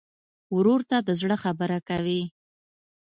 [0.55, 2.21] ورور ته د زړه خبره کوې.